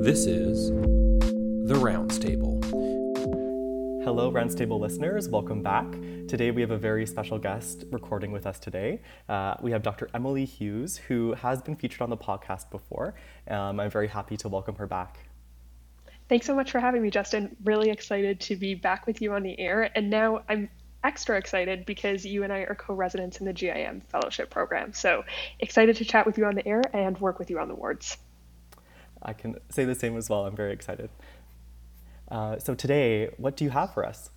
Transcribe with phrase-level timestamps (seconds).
[0.00, 2.60] This is The Rounds Table.
[4.04, 5.28] Hello, Rounds Table listeners.
[5.28, 5.90] Welcome back.
[6.28, 9.02] Today we have a very special guest recording with us today.
[9.28, 10.08] Uh, we have Dr.
[10.14, 13.14] Emily Hughes, who has been featured on the podcast before.
[13.48, 15.18] Um, I'm very happy to welcome her back.
[16.28, 17.56] Thanks so much for having me, Justin.
[17.64, 19.90] Really excited to be back with you on the air.
[19.96, 20.70] And now I'm
[21.02, 24.92] extra excited because you and I are co residents in the GIM Fellowship Program.
[24.92, 25.24] So
[25.58, 28.16] excited to chat with you on the air and work with you on the wards.
[29.22, 30.46] I can say the same as well.
[30.46, 31.10] I'm very excited.
[32.30, 34.30] Uh, so today, what do you have for us?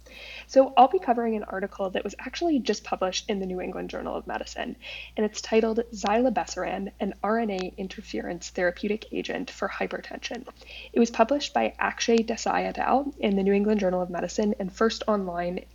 [0.47, 3.89] So I'll be covering an article that was actually just published in the New England
[3.89, 4.77] Journal of Medicine,
[5.17, 10.47] and it's titled Zilebesiran, an RNA interference therapeutic agent for hypertension.
[10.93, 13.13] It was published by Akshay Desai et al.
[13.20, 15.65] in the New England Journal of Medicine and first online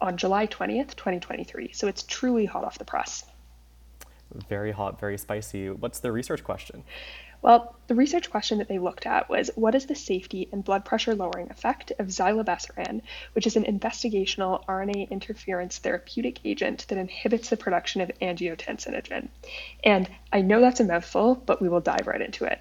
[0.00, 1.72] on July 20th, 2023.
[1.72, 3.24] So it's truly hot off the press.
[4.48, 5.70] Very hot, very spicy.
[5.70, 6.84] What's the research question?
[7.42, 10.84] Well, the research question that they looked at was what is the safety and blood
[10.84, 17.50] pressure lowering effect of zilebesiran, which is an investigational RNA interference therapeutic agent that inhibits
[17.50, 19.28] the production of angiotensinogen?
[19.82, 22.60] And I know that's a mouthful, but we will dive right into it.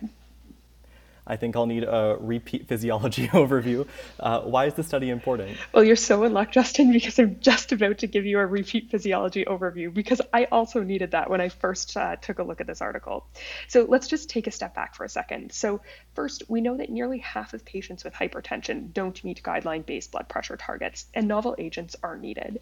[1.31, 3.87] I think I'll need a repeat physiology overview.
[4.19, 5.57] Uh, why is the study important?
[5.73, 8.91] Well, you're so in luck, Justin, because I'm just about to give you a repeat
[8.91, 12.67] physiology overview because I also needed that when I first uh, took a look at
[12.67, 13.25] this article.
[13.69, 15.53] So let's just take a step back for a second.
[15.53, 15.79] So,
[16.15, 20.27] first, we know that nearly half of patients with hypertension don't meet guideline based blood
[20.27, 22.59] pressure targets, and novel agents are needed.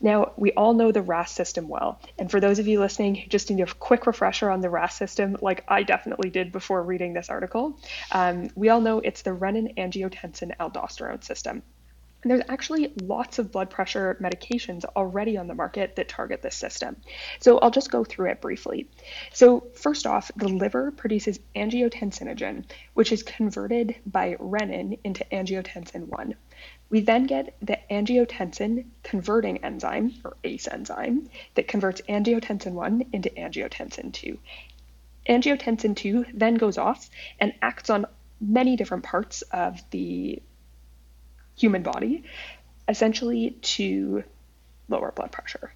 [0.00, 2.00] Now, we all know the RAS system well.
[2.18, 4.94] And for those of you listening who just need a quick refresher on the RAS
[4.94, 7.78] system, like I definitely did before reading this article,
[8.12, 11.62] um, we all know it's the renin angiotensin aldosterone system.
[12.26, 16.56] And there's actually lots of blood pressure medications already on the market that target this
[16.56, 16.96] system.
[17.38, 18.88] So I'll just go through it briefly.
[19.32, 26.34] So, first off, the liver produces angiotensinogen, which is converted by renin into angiotensin 1.
[26.90, 33.30] We then get the angiotensin converting enzyme, or ACE enzyme, that converts angiotensin 1 into
[33.30, 34.36] angiotensin 2.
[35.28, 37.08] Angiotensin 2 then goes off
[37.40, 38.06] and acts on
[38.40, 40.42] many different parts of the
[41.56, 42.24] human body,
[42.88, 44.24] essentially to
[44.88, 45.72] lower blood pressure.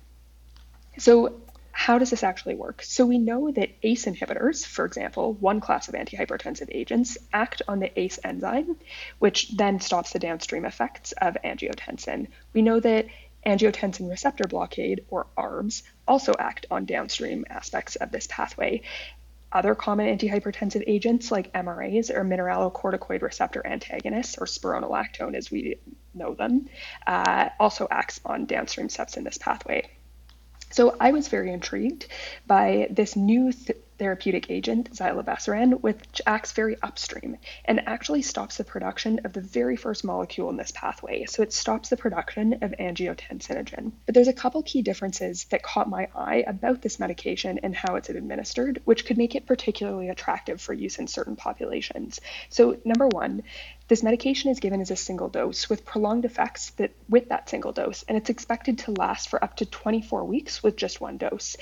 [0.99, 1.41] So,
[1.73, 2.83] how does this actually work?
[2.83, 7.81] So, we know that ACE inhibitors, for example, one class of antihypertensive agents, act on
[7.81, 8.77] the ACE enzyme,
[9.19, 12.29] which then stops the downstream effects of angiotensin.
[12.53, 13.07] We know that
[13.47, 18.83] angiotensin receptor blockade, or ARBs, also act on downstream aspects of this pathway.
[19.53, 25.77] Other common antihypertensive agents like MRAs or mineralocorticoid receptor antagonists, or spironolactone as we
[26.15, 26.69] know them,
[27.07, 29.91] uh, also acts on downstream steps in this pathway.
[30.71, 32.07] So I was very intrigued
[32.47, 38.65] by this new th- therapeutic agent, zilebesiran, which acts very upstream and actually stops the
[38.65, 41.27] production of the very first molecule in this pathway.
[41.27, 43.93] So it stops the production of angiotensinogen.
[44.07, 47.97] But there's a couple key differences that caught my eye about this medication and how
[47.97, 52.23] it's administered, which could make it particularly attractive for use in certain populations.
[52.49, 53.43] So, number one,
[53.89, 57.73] this medication is given as a single dose with prolonged effects that with that single
[57.73, 61.57] dose, and it's expected to last for up to 24 weeks with just one dose.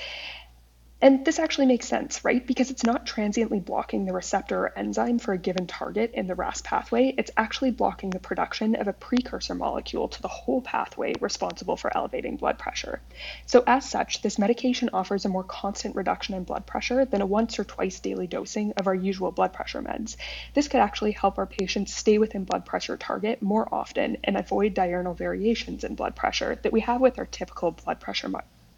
[1.01, 2.45] And this actually makes sense, right?
[2.45, 6.35] Because it's not transiently blocking the receptor or enzyme for a given target in the
[6.35, 11.13] RAS pathway, it's actually blocking the production of a precursor molecule to the whole pathway
[11.21, 12.99] responsible for elevating blood pressure.
[13.45, 17.25] So, as such, this medication offers a more constant reduction in blood pressure than a
[17.25, 20.17] once or twice daily dosing of our usual blood pressure meds.
[20.53, 24.73] This could actually help our patients stay within blood pressure target more often and avoid
[24.73, 28.29] diurnal variations in blood pressure that we have with our typical blood pressure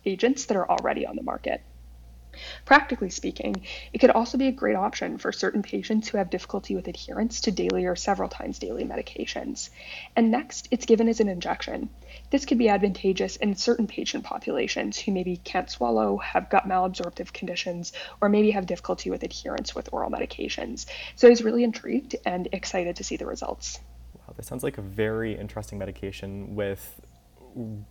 [0.06, 1.64] agents that are already on the market.
[2.66, 6.76] Practically speaking, it could also be a great option for certain patients who have difficulty
[6.76, 9.70] with adherence to daily or several times daily medications.
[10.16, 11.90] And next, it's given as an injection.
[12.30, 17.34] This could be advantageous in certain patient populations who maybe can't swallow, have gut malabsorptive
[17.34, 20.86] conditions, or maybe have difficulty with adherence with oral medications.
[21.16, 23.80] So I was really intrigued and excited to see the results.
[24.16, 27.02] Wow, this sounds like a very interesting medication with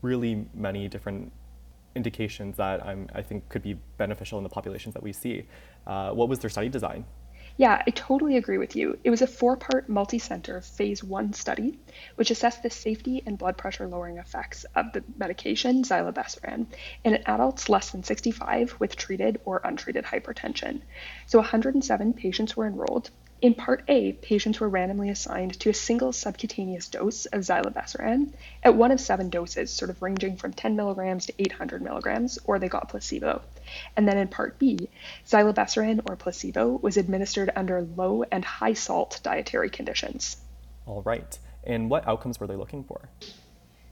[0.03, 1.33] really many different
[1.95, 5.47] indications that I'm, i think could be beneficial in the populations that we see.
[5.87, 7.05] Uh, what was their study design?
[7.57, 8.99] Yeah, I totally agree with you.
[9.05, 11.79] It was a four part multi center phase one study,
[12.15, 16.67] which assessed the safety and blood pressure lowering effects of the medication zilebesiran
[17.05, 20.81] in adults less than 65 with treated or untreated hypertension.
[21.27, 23.11] So 107 patients were enrolled,
[23.43, 28.33] in Part A, patients were randomly assigned to a single subcutaneous dose of zilebesiran
[28.63, 32.59] at one of seven doses, sort of ranging from 10 milligrams to 800 milligrams, or
[32.59, 33.41] they got placebo.
[33.97, 34.91] And then in part B,
[35.27, 40.37] zilebesiran or placebo was administered under low and high salt dietary conditions.
[40.85, 41.39] All right.
[41.65, 43.09] And what outcomes were they looking for?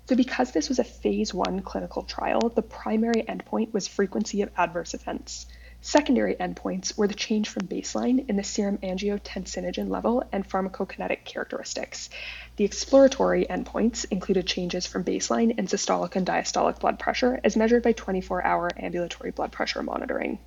[0.08, 4.50] So, because this was a phase one clinical trial, the primary endpoint was frequency of
[4.56, 5.46] adverse events.
[5.80, 12.10] Secondary endpoints were the change from baseline in the serum angiotensinogen level and pharmacokinetic characteristics.
[12.56, 17.84] The exploratory endpoints included changes from baseline in systolic and diastolic blood pressure as measured
[17.84, 20.40] by 24 hour ambulatory blood pressure monitoring.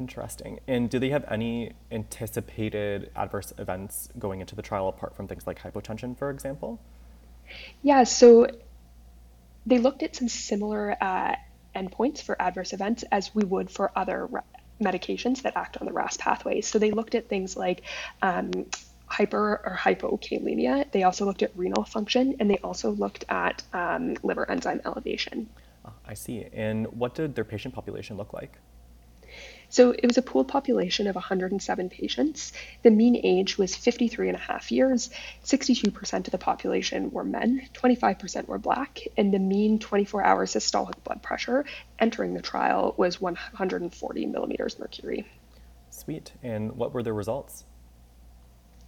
[0.00, 0.60] Interesting.
[0.66, 5.46] And do they have any anticipated adverse events going into the trial apart from things
[5.46, 6.80] like hypotension, for example?
[7.82, 8.48] Yeah, so
[9.66, 11.34] they looked at some similar uh,
[11.74, 14.28] endpoints for adverse events as we would for other
[14.80, 16.60] medications that act on the RAS pathway.
[16.60, 17.82] So they looked at things like
[18.22, 18.66] um,
[19.06, 20.90] hyper or hypokalemia.
[20.92, 25.48] They also looked at renal function, and they also looked at um, liver enzyme elevation.
[25.84, 26.46] Ah, I see.
[26.52, 28.58] And what did their patient population look like?
[29.70, 32.52] So it was a pooled population of 107 patients.
[32.82, 35.10] The mean age was 53 and a half years.
[35.44, 41.02] 62% of the population were men, 25% were black, and the mean 24 hour systolic
[41.04, 41.64] blood pressure
[41.98, 45.26] entering the trial was 140 millimeters mercury.
[45.90, 46.32] Sweet.
[46.42, 47.64] And what were the results?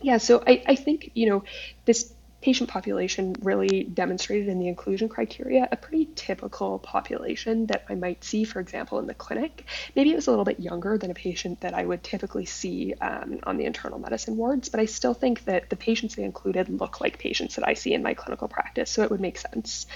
[0.01, 1.45] Yeah, so I, I think, you know,
[1.85, 7.95] this patient population really demonstrated in the inclusion criteria a pretty typical population that I
[7.95, 9.67] might see, for example, in the clinic.
[9.95, 12.95] Maybe it was a little bit younger than a patient that I would typically see
[12.95, 16.69] um, on the internal medicine wards, but I still think that the patients they included
[16.69, 19.87] look like patients that I see in my clinical practice, so it would make sense.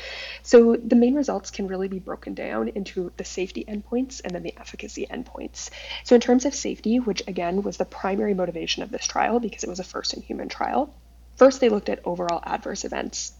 [0.43, 4.43] So the main results can really be broken down into the safety endpoints and then
[4.43, 5.71] the efficacy endpoints.
[6.05, 9.65] So in terms of safety, which again was the primary motivation of this trial because
[9.65, 10.95] it was a first in human trial,
[11.37, 13.33] First, they looked at overall adverse events.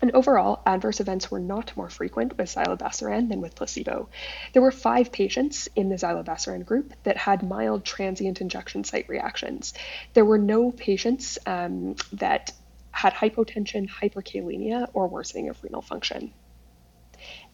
[0.00, 4.08] And overall, adverse events were not more frequent with zilebesiran than with placebo.
[4.52, 9.74] There were five patients in the zilebesiran group that had mild transient injection site reactions.
[10.12, 12.52] There were no patients um, that
[12.90, 16.32] had hypotension, hyperkalemia, or worsening of renal function.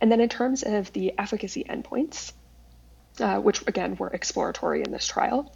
[0.01, 2.33] And then in terms of the efficacy endpoints,
[3.21, 5.53] uh, which again were exploratory in this trial,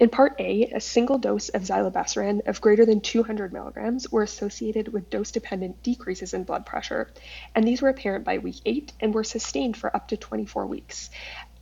[0.00, 4.92] in Part A, a single dose of zilebesiran of greater than 200 milligrams were associated
[4.92, 7.10] with dose dependent decreases in blood pressure,
[7.54, 11.10] and these were apparent by week 8 and were sustained for up to 24 weeks.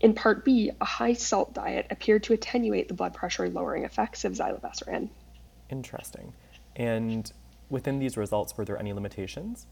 [0.00, 4.26] In Part B, a high salt diet appeared to attenuate the blood pressure lowering effects
[4.26, 5.08] of zilebesiran.
[5.70, 6.34] Interesting.
[6.76, 7.30] And
[7.70, 9.66] within these results, were there any limitations?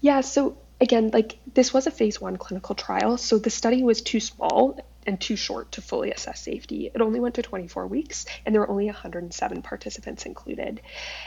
[0.00, 4.02] Yeah, so again, like this was a phase one clinical trial, so the study was
[4.02, 6.90] too small and too short to fully assess safety.
[6.94, 10.80] It only went to 24 weeks, and there were only 107 participants included.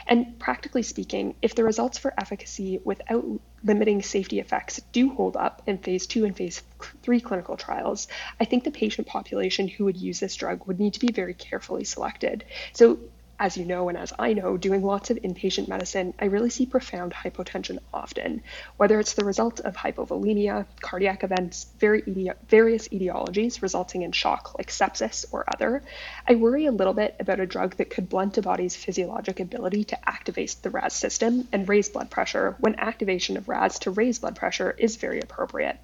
[0.08, 3.26] And practically speaking, if the results for efficacy without
[3.64, 6.62] limiting safety effects do hold up in phase two and phase
[7.02, 8.08] three clinical trials,
[8.40, 11.34] I think the patient population who would use this drug would need to be very
[11.34, 12.46] carefully selected.
[12.74, 13.00] So
[13.40, 16.66] as you know, and as I know, doing lots of inpatient medicine, I really see
[16.66, 18.42] profound hypotension often,
[18.76, 24.58] whether it's the result of hypovolemia, cardiac events, very eti- various etiologies resulting in shock
[24.58, 25.82] like sepsis or other.
[26.28, 29.86] I worry a little bit about a drug that could blunt a body's physiologic ability
[29.86, 34.20] to activate the RAS system and raise blood pressure when activation of RAS to raise
[34.20, 35.78] blood pressure is very appropriate.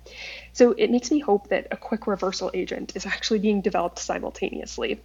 [0.52, 5.00] So it makes me hope that a quick reversal agent is actually being developed simultaneously.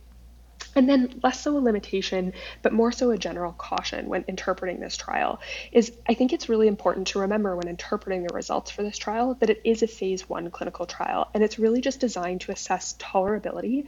[0.76, 2.32] And then, less so a limitation,
[2.62, 5.40] but more so a general caution when interpreting this trial,
[5.72, 9.34] is I think it's really important to remember when interpreting the results for this trial
[9.40, 12.94] that it is a phase one clinical trial, and it's really just designed to assess
[12.98, 13.86] tolerability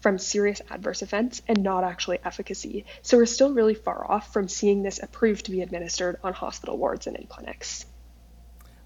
[0.00, 2.84] from serious adverse events and not actually efficacy.
[3.02, 6.78] So we're still really far off from seeing this approved to be administered on hospital
[6.78, 7.84] wards and in clinics.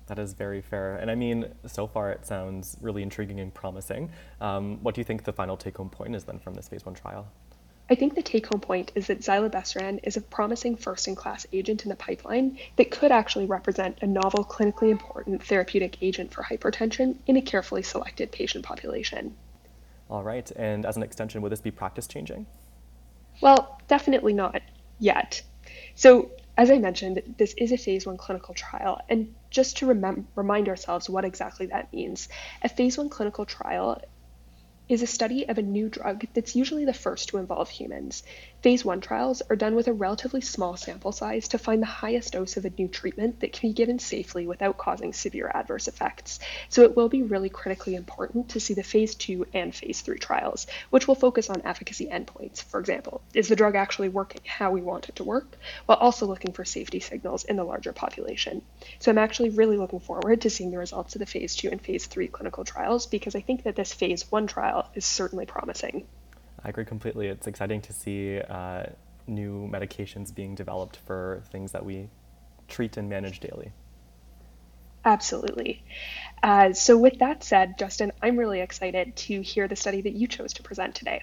[0.06, 0.96] That is very fair.
[0.96, 4.10] And I mean, so far it sounds really intriguing and promising.
[4.40, 6.84] Um, what do you think the final take home point is then from this phase
[6.84, 7.26] one trial?
[7.90, 11.46] I think the take home point is that zilebesiran is a promising first in class
[11.52, 16.42] agent in the pipeline that could actually represent a novel, clinically important therapeutic agent for
[16.42, 19.36] hypertension in a carefully selected patient population.
[20.08, 20.50] All right.
[20.52, 22.46] And as an extension, would this be practice changing?
[23.42, 24.62] Well, definitely not
[24.98, 25.42] yet.
[25.94, 29.86] So, as I mentioned, this is a phase one clinical trial, and just to
[30.36, 32.28] remind ourselves what exactly that means,
[32.62, 34.00] a phase one clinical trial
[34.88, 38.22] is a study of a new drug that's usually the first to involve humans.
[38.64, 42.32] Phase 1 trials are done with a relatively small sample size to find the highest
[42.32, 46.40] dose of a new treatment that can be given safely without causing severe adverse effects.
[46.70, 50.18] So it will be really critically important to see the Phase 2 and Phase 3
[50.18, 52.62] trials, which will focus on efficacy endpoints.
[52.62, 56.24] For example, is the drug actually working how we want it to work, while also
[56.24, 58.62] looking for safety signals in the larger population.
[58.98, 61.82] So I'm actually really looking forward to seeing the results of the Phase 2 and
[61.82, 66.06] Phase 3 clinical trials because I think that this Phase 1 trial is certainly promising.
[66.64, 67.28] I agree completely.
[67.28, 68.84] It's exciting to see uh,
[69.26, 72.08] new medications being developed for things that we
[72.68, 73.72] treat and manage daily.
[75.04, 75.82] Absolutely.
[76.42, 80.26] Uh, so, with that said, Justin, I'm really excited to hear the study that you
[80.26, 81.22] chose to present today.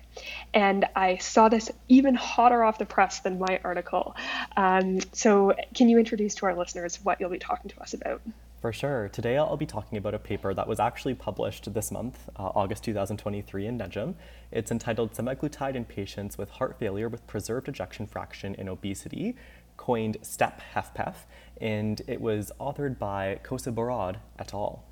[0.54, 4.16] And I saw this even hotter off the press than my article.
[4.56, 8.22] Um, so, can you introduce to our listeners what you'll be talking to us about?
[8.62, 9.10] For sure.
[9.10, 12.84] Today I'll be talking about a paper that was actually published this month, uh, August
[12.84, 14.14] 2023, in NEJM.
[14.52, 19.36] It's entitled Semaglutide in Patients with Heart Failure with Preserved Ejection Fraction and Obesity,
[19.78, 21.16] coined STEP-HFpEF,
[21.60, 24.84] and it was authored by Kosiborod et al.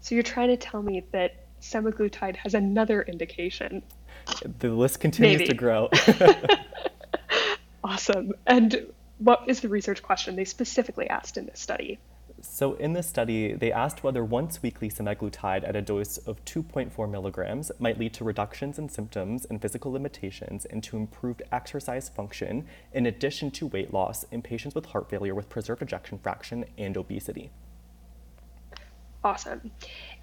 [0.00, 3.84] So you're trying to tell me that semaglutide has another indication?
[4.58, 5.48] The list continues Maybe.
[5.48, 5.90] to grow.
[7.84, 8.32] awesome.
[8.48, 12.00] And what is the research question they specifically asked in this study?
[12.44, 17.08] So in this study, they asked whether once weekly semaglutide at a dose of 2.4
[17.08, 22.66] milligrams might lead to reductions in symptoms and physical limitations and to improved exercise function
[22.92, 26.96] in addition to weight loss in patients with heart failure with preserved ejection fraction and
[26.96, 27.52] obesity.
[29.22, 29.70] Awesome.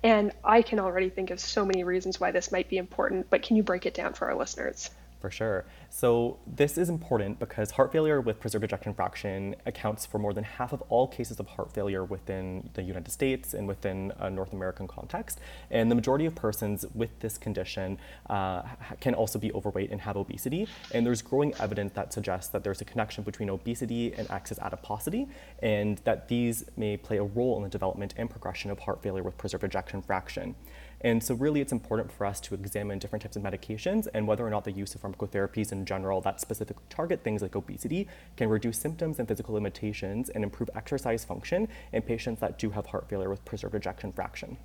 [0.04, 3.44] And I can already think of so many reasons why this might be important, but
[3.44, 4.90] can you break it down for our listeners?
[5.20, 5.66] For sure.
[5.90, 10.46] So this is important because heart failure with preserved ejection fraction accounts for more than
[10.46, 14.54] half of all cases of heart failure within the United States and within a North
[14.54, 15.40] American context.
[15.72, 17.98] And the majority of persons with this condition
[18.30, 18.62] uh,
[19.02, 20.70] can also be overweight and have obesity.
[20.94, 25.28] And there's growing evidence that suggests that there's a connection between obesity and excess adiposity,
[25.62, 29.24] and that these may play a role in the development and progression of heart failure
[29.24, 30.56] with preserved ejection fraction.
[31.02, 34.46] And so really it's important for us to examine different types of medications and whether
[34.46, 38.50] or not the use of pharmacotherapies in general that specifically target things like obesity can
[38.50, 43.08] reduce symptoms and physical limitations and improve exercise function in patients that do have heart
[43.10, 44.58] failure with preserved ejection fraction.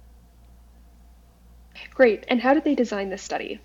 [1.91, 2.25] Great.
[2.29, 3.61] And how did they design this study?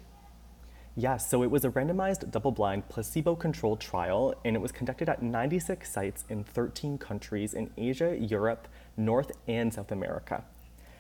[0.96, 5.08] Yes, so it was a randomized, double blind, placebo controlled trial, and it was conducted
[5.08, 10.44] at 96 sites in 13 countries in Asia, Europe, North, and South America.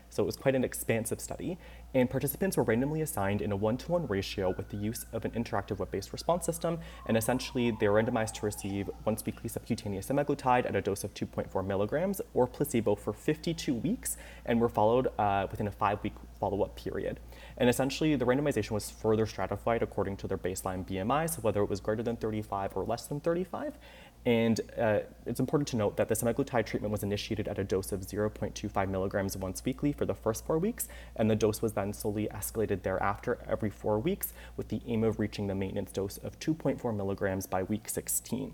[0.09, 1.57] So it was quite an expansive study,
[1.93, 5.79] and participants were randomly assigned in a one-to-one ratio with the use of an interactive
[5.79, 10.75] web-based response system, and essentially they were randomized to receive once weekly subcutaneous semaglutide at
[10.75, 15.67] a dose of 2.4 milligrams or placebo for 52 weeks, and were followed uh, within
[15.67, 17.19] a five-week follow-up period.
[17.57, 21.69] And essentially, the randomization was further stratified according to their baseline BMI, so whether it
[21.69, 23.77] was greater than 35 or less than 35,
[24.25, 27.91] and uh, it's important to note that the semaglutide treatment was initiated at a dose
[27.91, 31.93] of 0.25 milligrams once weekly for the first four weeks, and the dose was then
[31.93, 36.37] slowly escalated thereafter every four weeks with the aim of reaching the maintenance dose of
[36.39, 38.53] 2.4 milligrams by week 16.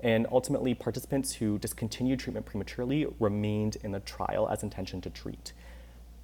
[0.00, 5.54] And ultimately, participants who discontinued treatment prematurely remained in the trial as intention to treat.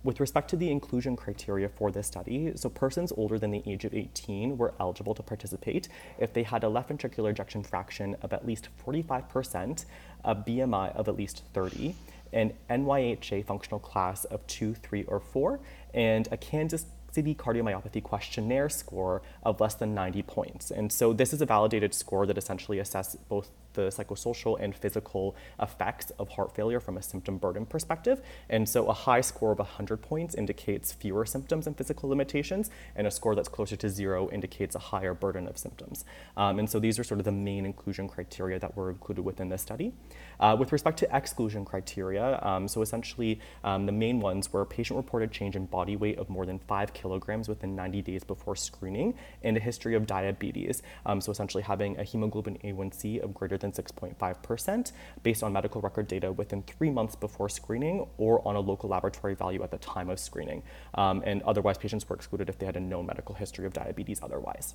[0.04, 3.84] With respect to the inclusion criteria for this study, so persons older than the age
[3.84, 8.32] of 18 were eligible to participate if they had a left ventricular ejection fraction of
[8.32, 9.84] at least 45%,
[10.24, 11.94] a BMI of at least 30,
[12.32, 15.60] an NYHA functional class of 2, 3, or 4,
[15.94, 20.72] and a Kansas City Cardiomyopathy Questionnaire score of less than 90 points.
[20.72, 25.36] And so this is a validated score that essentially assesses both the psychosocial and physical
[25.60, 28.20] effects of heart failure from a symptom burden perspective.
[28.48, 33.06] And so a high score of 100 points indicates fewer symptoms and physical limitations, and
[33.06, 36.04] a score that's closer to zero indicates a higher burden of symptoms.
[36.36, 39.48] Um, and so these are sort of the main inclusion criteria that were included within
[39.48, 39.92] this study.
[40.40, 44.96] Uh, with respect to exclusion criteria, um, so essentially um, the main ones were patient
[44.96, 49.14] reported change in body weight of more than five kilograms within 90 days before screening
[49.42, 50.82] and a history of diabetes.
[51.06, 54.92] Um, so essentially having a hemoglobin A1C of greater than 6.5%
[55.22, 59.34] based on medical record data within three months before screening or on a local laboratory
[59.34, 60.62] value at the time of screening.
[60.94, 64.20] Um, and otherwise, patients were excluded if they had a known medical history of diabetes
[64.22, 64.74] otherwise.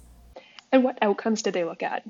[0.71, 2.03] And what outcomes did they look at?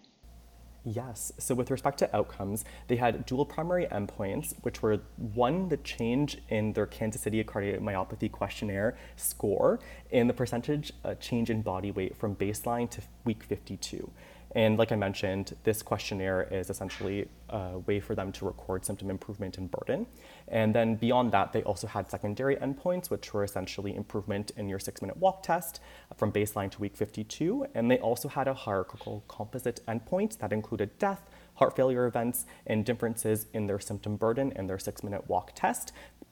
[0.90, 1.34] Yes.
[1.38, 5.02] So, with respect to outcomes, they had dual primary endpoints, which were
[5.34, 9.82] one, the change in their Kansas City cardiomyopathy questionnaire score,
[10.14, 14.10] and the percentage uh, change in body weight from baseline to week 52.
[14.52, 19.10] And like I mentioned, this questionnaire is essentially a way for them to record symptom
[19.10, 20.08] improvement and burden.
[20.48, 24.80] And then beyond that, they also had secondary endpoints, which were essentially improvement in your
[24.80, 25.82] six minute walk test
[26.16, 27.68] from baseline to week 52.
[27.76, 32.86] And they also had a hierarchical composite endpoint that included death, heart failure events, and
[32.86, 35.92] differences in their symptom burden and their six minute walk test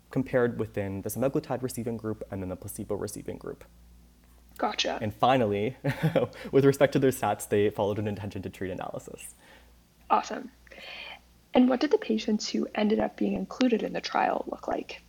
[0.10, 3.66] compared within the semaglutide receiving group and then the placebo receiving group.
[4.58, 4.98] Gotcha.
[5.02, 5.76] And finally,
[6.52, 9.36] with respect to their stats, they followed an intention to treat analysis.
[10.10, 10.52] Awesome.
[11.54, 15.02] And what did the patients who ended up being included in the trial look like?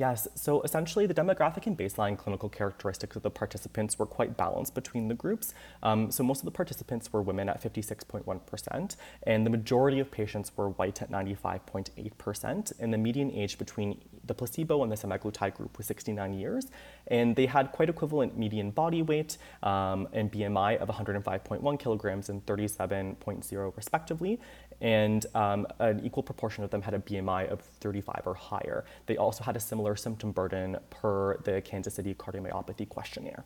[0.00, 4.74] Yes, so essentially the demographic and baseline clinical characteristics of the participants were quite balanced
[4.74, 5.52] between the groups.
[5.82, 10.52] Um, so most of the participants were women at 56.1%, and the majority of patients
[10.56, 15.76] were white at 95.8%, and the median age between the placebo and the semaglutide group
[15.76, 16.68] was 69 years,
[17.08, 22.46] and they had quite equivalent median body weight um, and BMI of 105.1 kilograms and
[22.46, 24.40] 37.0 respectively,
[24.80, 28.84] and um, an equal proportion of them had a BMI of 35 or higher.
[29.06, 33.44] They also had a similar symptom burden per the Kansas City Cardiomyopathy Questionnaire.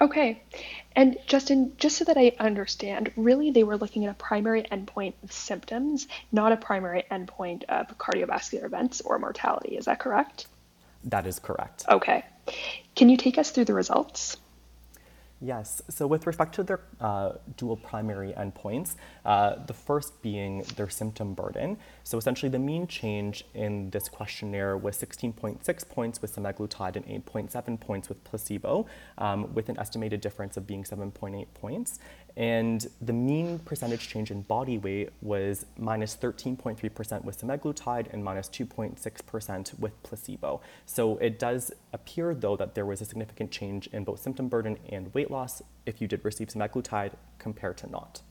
[0.00, 0.42] Okay.
[0.96, 5.14] And Justin, just so that I understand, really they were looking at a primary endpoint
[5.22, 9.76] of symptoms, not a primary endpoint of cardiovascular events or mortality.
[9.76, 10.48] Is that correct?
[11.04, 11.84] That is correct.
[11.88, 12.24] Okay.
[12.96, 14.36] Can you take us through the results?
[15.44, 15.82] Yes.
[15.90, 18.94] So with respect to their uh, dual primary endpoints,
[19.24, 21.78] uh, the first being their symptom burden.
[22.04, 27.80] So essentially, the mean change in this questionnaire was 16.6 points with semaglutide and 8.7
[27.80, 28.86] points with placebo,
[29.18, 31.98] um, with an estimated difference of being 7.8 points.
[32.36, 38.48] And the mean percentage change in body weight was minus 13.3% with semaglutide and minus
[38.48, 40.60] 2.6% with placebo.
[40.86, 44.78] So it does appear, though, that there was a significant change in both symptom burden
[44.88, 48.22] and weight loss if you did receive semaglutide compared to not.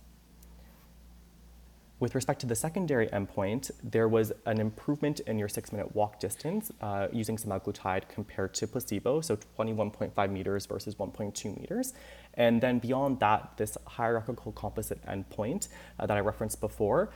[2.02, 6.20] With respect to the secondary endpoint, there was an improvement in your six minute walk
[6.20, 11.94] distance uh, using semaglutide compared to placebo, so 21.5 meters versus 1.2 meters.
[12.36, 15.68] And then beyond that, this hierarchical composite endpoint
[16.00, 17.12] uh, that I referenced before,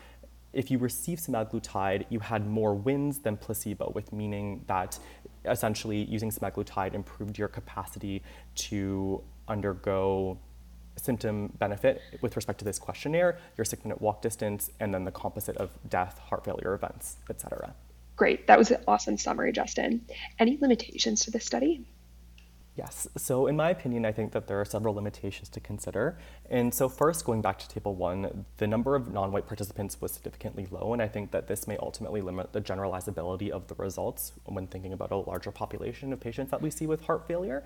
[0.56, 4.98] if you received semaglutide, you had more wins than placebo, with meaning that
[5.46, 8.24] essentially using semaglutide improved your capacity
[8.56, 10.40] to undergo
[10.98, 15.12] symptom benefit with respect to this questionnaire, your six minute walk distance, and then the
[15.12, 17.74] composite of death, heart failure events, etc.
[18.16, 18.48] Great.
[18.48, 20.06] That was an awesome summary, Justin.
[20.40, 21.86] Any limitations to this study?
[22.76, 23.08] Yes.
[23.16, 26.18] So, in my opinion, I think that there are several limitations to consider.
[26.50, 30.12] And so, first, going back to table one, the number of non white participants was
[30.12, 30.92] significantly low.
[30.92, 34.92] And I think that this may ultimately limit the generalizability of the results when thinking
[34.92, 37.64] about a larger population of patients that we see with heart failure.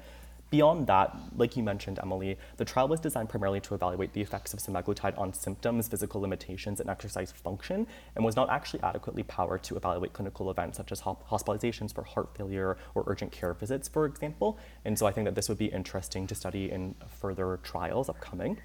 [0.50, 4.52] Beyond that, like you mentioned, Emily, the trial was designed primarily to evaluate the effects
[4.52, 7.86] of semaglutide on symptoms, physical limitations, and exercise function,
[8.16, 12.36] and was not actually adequately powered to evaluate clinical events such as hospitalizations for heart
[12.36, 14.58] failure or urgent care visits, for example.
[14.86, 18.60] And so I think that this would be interesting to study in further trials upcoming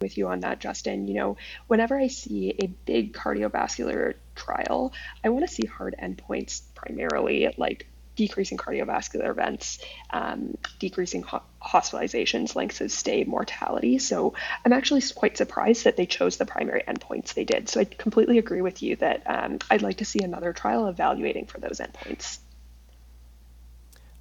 [0.00, 1.06] with you on that, Justin.
[1.06, 1.36] You know,
[1.68, 7.86] whenever I see a big cardiovascular trial, I want to see hard endpoints primarily, like
[8.20, 9.78] decreasing cardiovascular events,
[10.10, 13.98] um, decreasing ho- hospitalizations, lengths of stay, mortality.
[13.98, 17.70] So I'm actually quite surprised that they chose the primary endpoints they did.
[17.70, 21.46] So I completely agree with you that um, I'd like to see another trial evaluating
[21.46, 22.40] for those endpoints.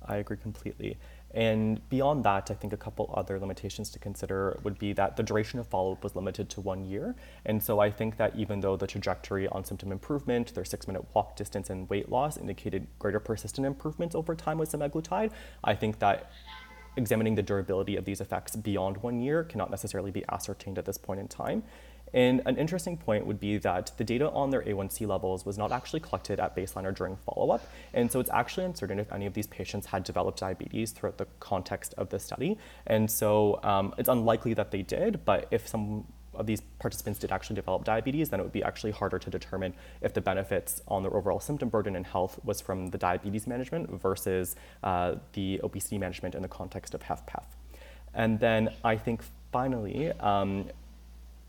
[0.08, 0.98] I agree completely.
[1.32, 5.24] And beyond that, I think a couple other limitations to consider would be that the
[5.24, 7.16] duration of follow up was limited to one year.
[7.46, 11.06] And so I think that even though the trajectory on symptom improvement, their six minute
[11.14, 15.32] walk distance, and weight loss indicated greater persistent improvements over time with semaglutide,
[15.64, 16.32] I think that
[16.98, 20.98] examining the durability of these effects beyond one year cannot necessarily be ascertained at this
[20.98, 21.64] point in time.
[22.14, 25.72] And an interesting point would be that the data on their A1C levels was not
[25.72, 27.68] actually collected at baseline or during follow up.
[27.94, 31.28] And so it's actually uncertain if any of these patients had developed diabetes throughout the
[31.40, 32.58] context of the study.
[32.88, 37.32] And so um, it's unlikely that they did, but if some of these participants did
[37.32, 41.04] actually develop diabetes, then it would be actually harder to determine if the benefits on
[41.04, 45.98] their overall symptom burden and health was from the diabetes management versus uh, the obesity
[45.98, 47.44] management in the context of HFpEF.
[48.14, 50.70] And then I think finally, um,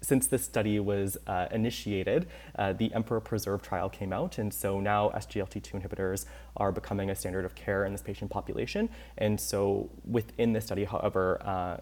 [0.00, 2.26] since this study was uh, initiated,
[2.58, 6.24] uh, the Emperor Preserve trial came out, and so now SGLT2 inhibitors
[6.56, 8.88] are becoming a standard of care in this patient population.
[9.18, 11.78] And so within this study, however, uh,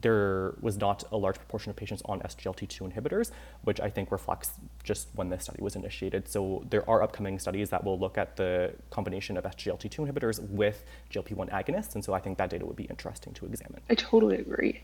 [0.00, 3.30] there was not a large proportion of patients on SGLT2 inhibitors,
[3.62, 4.52] which I think reflects
[4.84, 6.28] just when this study was initiated.
[6.28, 10.84] So there are upcoming studies that will look at the combination of SGLT2 inhibitors with
[11.10, 13.80] GLP-1 agonists, and so I think that data would be interesting to examine.
[13.90, 14.82] I totally agree.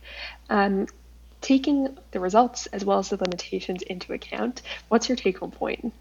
[0.50, 0.86] Um,
[1.44, 5.92] taking the results as well as the limitations into account, what's your take home point?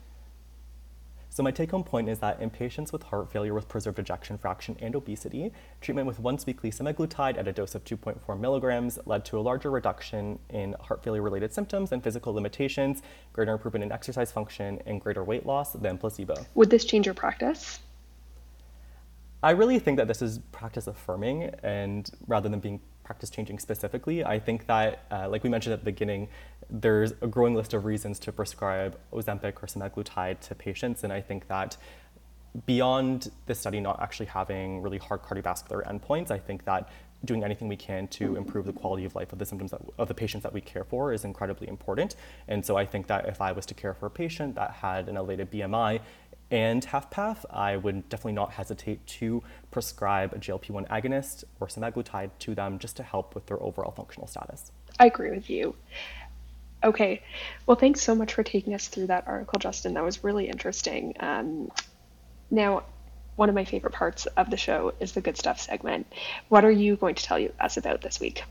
[1.30, 4.78] So my take-home point is that in patients with heart failure with preserved ejection fraction
[4.80, 5.52] and obesity,
[5.82, 10.38] treatment with once-weekly semaglutide at a dose of 2.4 milligrams led to a larger reduction
[10.52, 13.02] in heart failure-related symptoms and physical limitations,
[13.34, 16.36] greater improvement in exercise function, and greater weight loss than placebo.
[16.54, 17.80] Would this change your practice?
[19.42, 24.24] I really think that this is practice affirming, and rather than being practice changing specifically,
[24.24, 26.30] I think that, uh, like we mentioned at the beginning,
[26.70, 31.22] there's a growing list of reasons to prescribe Ozempic or semaglutide to patients, and I
[31.22, 31.78] think that
[32.66, 36.90] beyond this study not actually having really hard cardiovascular endpoints, I think that
[37.26, 40.08] doing anything we can to improve the quality of life of the symptoms that, of
[40.08, 42.16] the patients that we care for is incredibly important.
[42.48, 45.08] And so I think that if I was to care for a patient that had
[45.08, 46.02] an elevated BMI,
[46.54, 52.54] and HFpEF, I would definitely not hesitate to prescribe a GLP-1 agonist or semaglutide to
[52.54, 54.72] them just to help with their overall functional status.
[55.00, 55.76] I agree with you.
[56.84, 57.24] Okay,
[57.66, 59.96] well, thanks so much for taking us through that article, Justin.
[59.96, 61.16] That was really interesting.
[61.20, 61.72] Um,
[62.52, 62.84] now,
[63.36, 66.06] one of my favorite parts of the show is the good stuff segment.
[66.50, 68.44] What are you going to tell us about this week?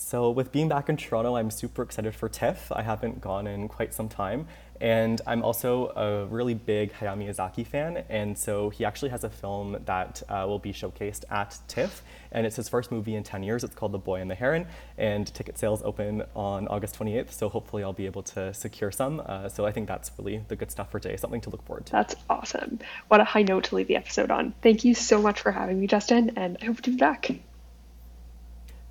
[0.00, 2.72] So, with being back in Toronto, I'm super excited for TIFF.
[2.72, 4.46] I haven't gone in quite some time.
[4.80, 8.02] And I'm also a really big Hayao Miyazaki fan.
[8.08, 12.02] And so he actually has a film that uh, will be showcased at TIFF.
[12.32, 13.62] And it's his first movie in 10 years.
[13.62, 14.66] It's called The Boy and the Heron.
[14.96, 17.32] And ticket sales open on August 28th.
[17.32, 19.20] So hopefully I'll be able to secure some.
[19.26, 21.84] Uh, so I think that's really the good stuff for today, something to look forward
[21.86, 21.92] to.
[21.92, 22.78] That's awesome.
[23.08, 24.54] What a high note to leave the episode on.
[24.62, 26.32] Thank you so much for having me, Justin.
[26.36, 27.30] And I hope to be back.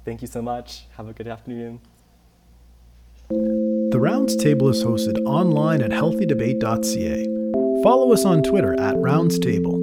[0.10, 0.88] Thank you so much.
[0.98, 1.82] Have a good afternoon.
[3.30, 7.84] The Rounds Table is hosted online at healthydebate.ca.
[7.84, 9.80] Follow us on Twitter at Rounds Table.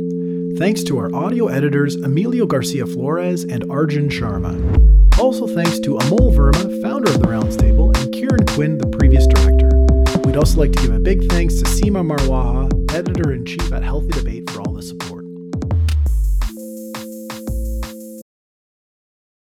[0.58, 5.16] Thanks to our audio editors Emilio Garcia Flores and Arjun Sharma.
[5.16, 9.28] Also thanks to Amol Verma, founder of the Rounds Table, and Kieran Quinn, the previous
[9.28, 9.68] director.
[10.24, 13.84] We'd also like to give a big thanks to Seema Marwaha, editor in chief at
[13.84, 15.15] Healthy Debate, for all the support.